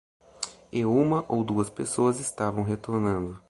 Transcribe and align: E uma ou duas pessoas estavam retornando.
E 0.71 0.83
uma 0.83 1.23
ou 1.27 1.43
duas 1.43 1.69
pessoas 1.69 2.19
estavam 2.19 2.63
retornando. 2.63 3.39